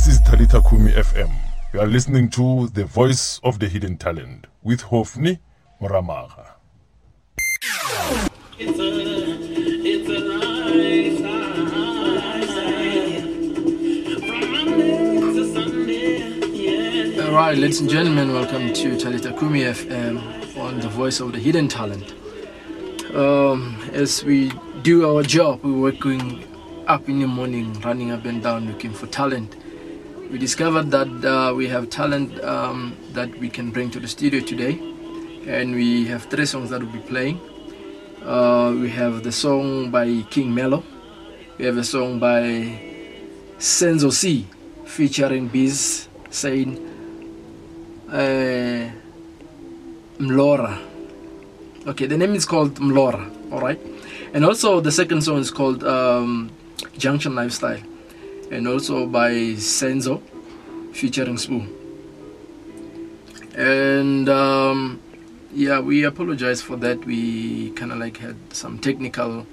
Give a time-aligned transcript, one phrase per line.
[0.00, 1.30] This is Talita Kumi FM.
[1.74, 5.40] You are listening to The Voice of the Hidden Talent with Hofni
[5.78, 6.52] Moramaga.
[8.58, 8.88] It's a,
[9.84, 10.18] it's a
[11.20, 11.60] lifestyle.
[14.26, 16.16] From Monday to Sunday,
[16.48, 17.26] yeah.
[17.26, 21.38] All right, ladies and gentlemen, welcome to Talita Kumi FM on the Voice of the
[21.38, 22.14] Hidden Talent.
[23.14, 26.42] Um, as we do our job, we're working
[26.86, 29.56] up in the morning, running up and down looking for talent.
[30.30, 34.40] We discovered that uh, we have talent um, that we can bring to the studio
[34.40, 34.78] today,
[35.44, 37.40] and we have three songs that we'll be playing.
[38.24, 40.84] Uh, we have the song by King Mello,
[41.58, 42.78] we have a song by
[43.58, 44.46] Senzo C
[44.84, 46.78] featuring Biz saying
[48.08, 48.88] uh,
[50.18, 50.78] Mlora.
[51.88, 53.80] Okay, the name is called Mlora, alright?
[54.32, 56.52] And also the second song is called um,
[56.96, 57.80] Junction Lifestyle,
[58.50, 60.22] and also by Senzo
[60.92, 61.68] featuring Sbu.
[63.54, 65.00] And um,
[65.52, 67.04] yeah, we apologize for that.
[67.04, 69.46] We kind of like had some technical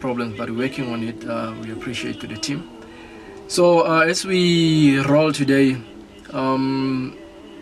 [0.00, 1.26] problems, but working on it.
[1.26, 2.68] Uh, we appreciate to the team.
[3.48, 5.76] So uh, as we roll today,
[6.32, 7.16] um,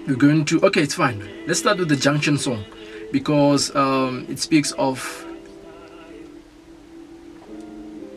[0.07, 2.65] we're going to okay it's fine let's start with the junction song
[3.13, 5.25] because um, it speaks of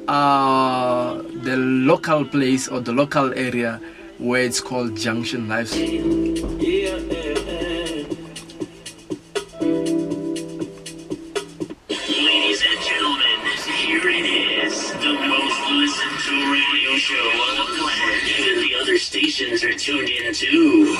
[0.07, 1.14] uh,
[1.45, 3.79] the local place or the local area
[4.17, 6.01] where it's called junction life Yeah,
[6.57, 8.05] yeah, yeah.
[12.17, 13.37] Ladies and gentlemen,
[13.77, 14.25] here it
[14.65, 18.21] is, the most listened to radio show on the planet.
[18.65, 20.97] The other stations are tuned in too.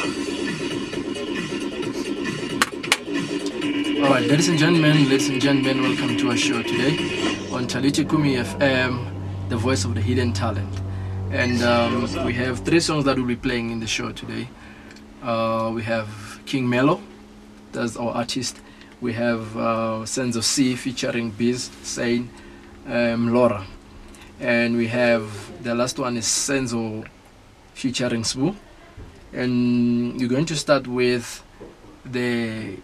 [4.03, 6.95] all right ladies and gentlemen ladies and gentlemen welcome to our show today
[7.52, 9.14] on Talita Kumi FM
[9.49, 10.73] the voice of the hidden talent.
[11.31, 14.47] And um, we have three songs that we'll be playing in the show today.
[15.23, 17.02] Uh, we have King Mello
[17.75, 18.59] that's our artist.
[19.02, 22.30] We have uh, Senzo C featuring Biz saying
[22.87, 23.65] um, Laura.
[24.39, 25.30] And we have
[25.64, 27.05] the last one is Senzo
[27.73, 28.55] featuring Sbu.
[29.33, 31.43] And you're going to start with
[32.05, 32.77] the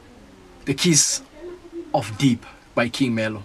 [0.65, 1.21] the Kiss
[1.93, 3.43] of Deep by King Mello.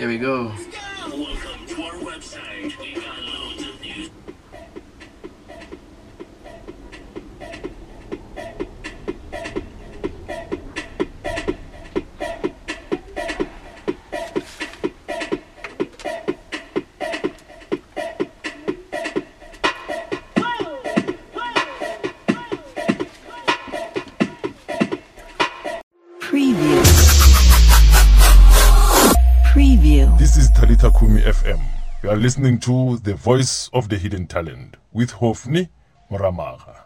[0.00, 0.50] Here we go.
[31.00, 31.60] Kumi FM.
[32.02, 35.70] You are listening to The Voice of the Hidden Talent with Hofni
[36.10, 36.79] Moramaga.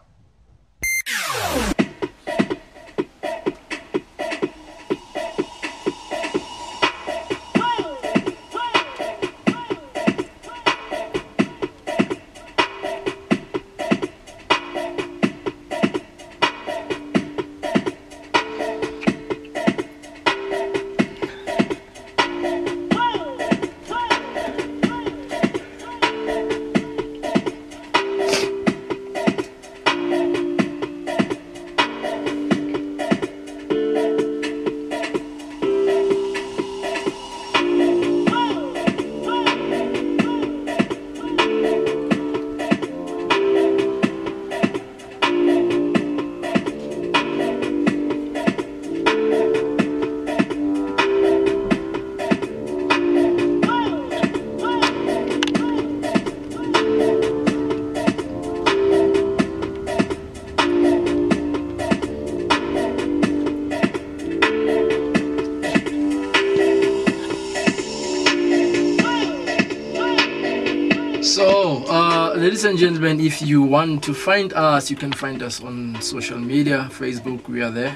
[72.65, 76.39] Ladies and gentlemen, if you want to find us, you can find us on social
[76.39, 77.95] media Facebook, we are there.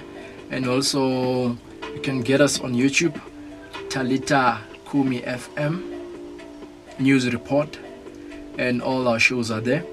[0.52, 1.58] And also,
[1.96, 3.20] you can get us on YouTube,
[3.90, 5.82] Talita Kumi FM,
[7.00, 7.80] News Report,
[8.60, 9.84] and all our shows are there.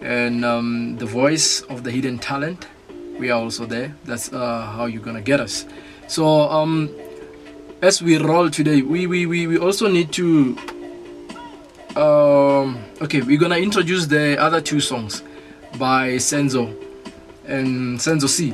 [0.00, 2.66] And um, The Voice of the Hidden Talent,
[3.18, 3.94] we are also there.
[4.04, 5.66] That's uh, how you're gonna get us.
[6.08, 6.88] So, um,
[7.82, 10.56] as we roll today, we, we, we, we also need to
[11.96, 15.22] um, okay, we're gonna introduce the other two songs
[15.78, 16.74] by Senzo
[17.46, 18.52] and Senzo C.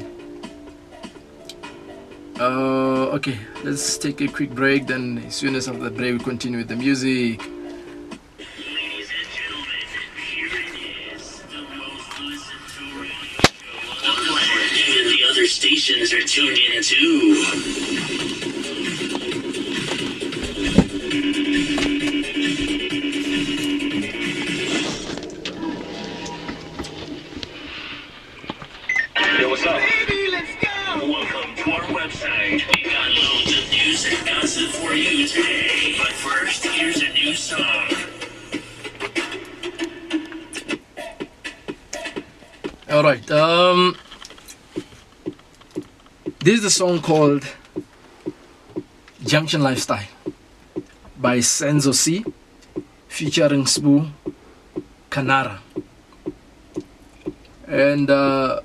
[2.39, 4.87] Uh, okay, let's take a quick break.
[4.87, 7.41] Then, as soon as after the break, we continue with the music.
[15.47, 18.30] Stations are tuned in too.
[42.91, 43.31] All right.
[43.31, 43.97] Um,
[46.41, 47.47] this is the song called
[49.25, 50.09] "Junction Lifestyle"
[51.17, 52.25] by Senzo C,
[53.07, 54.11] featuring Sbu
[55.09, 55.61] Kanara,
[57.69, 58.61] and uh,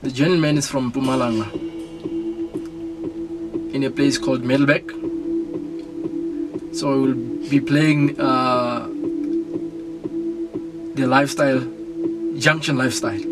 [0.00, 1.52] the gentleman is from Mpumalanga,
[3.74, 4.88] in a place called Melbeck.
[6.74, 7.14] So I will
[7.50, 8.88] be playing uh,
[10.94, 11.60] the lifestyle,
[12.38, 13.27] Junction Lifestyle.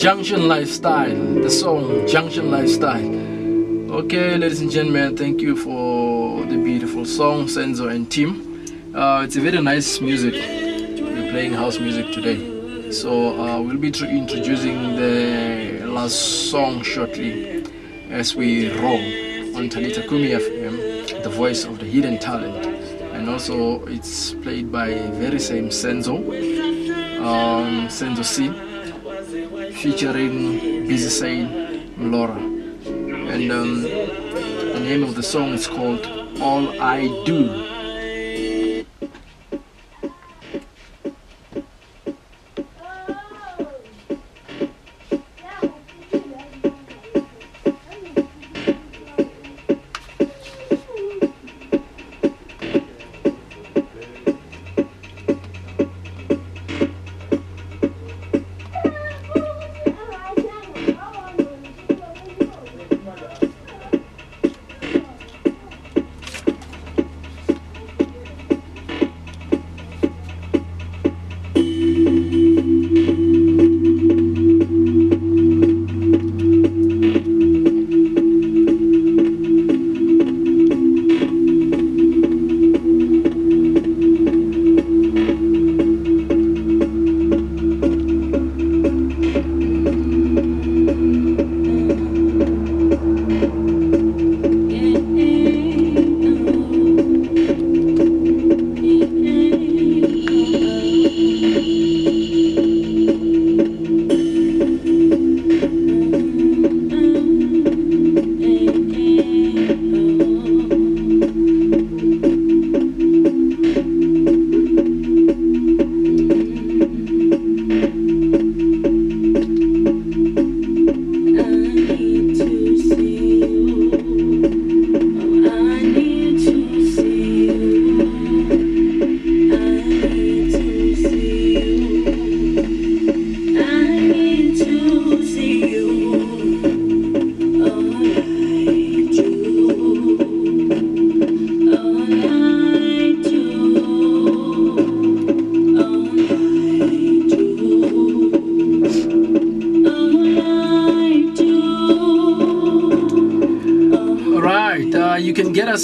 [0.00, 3.04] Junction Lifestyle, the song Junction Lifestyle.
[3.98, 8.64] Okay, ladies and gentlemen, thank you for the beautiful song, Senzo and team.
[8.94, 10.32] Uh, it's a very nice music.
[10.32, 12.90] We're playing house music today.
[12.90, 17.62] So uh, we'll be tr- introducing the last song shortly
[18.08, 19.04] as we roll
[19.54, 22.64] on Talita Kumi FM, the voice of the hidden talent.
[23.12, 26.16] And also, it's played by very same Senzo,
[27.20, 28.48] um, Senzo C,
[29.80, 32.36] featuring Busy Sane Laura.
[32.36, 36.06] And um, the name of the song is called
[36.38, 37.79] All I Do.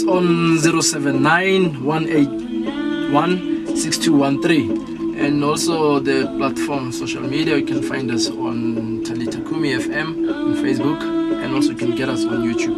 [0.09, 5.17] On 079 181 6213.
[5.17, 10.55] And also the platform social media, you can find us on Talita Kumi FM on
[10.55, 11.01] Facebook,
[11.43, 12.77] and also you can get us on YouTube.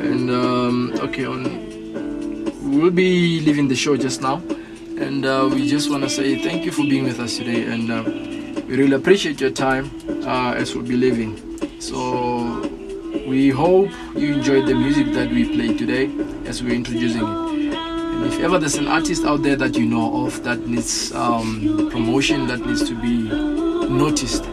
[0.00, 1.42] And um, okay, on
[2.62, 4.36] we'll be leaving the show just now,
[4.98, 7.90] and uh, we just want to say thank you for being with us today, and
[7.90, 8.02] uh,
[8.66, 9.90] we really appreciate your time
[10.24, 11.36] uh, as we'll be leaving.
[11.80, 12.60] So
[13.26, 16.08] we hope you enjoyed the music that we played today
[16.46, 17.74] as we're introducing it.
[17.74, 21.88] And if ever there's an artist out there that you know of that needs um,
[21.90, 23.18] promotion, that needs to be
[23.88, 24.44] noticed,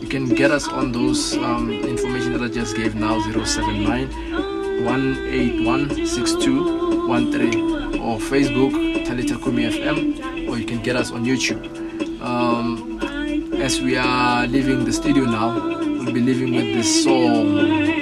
[0.00, 6.06] you can get us on those um, information that I just gave now 079 181
[6.06, 8.72] 6213 or Facebook
[9.04, 11.62] Talita Kumi FM or you can get us on YouTube.
[12.20, 13.00] Um,
[13.60, 17.99] as we are leaving the studio now, we'll be leaving with this song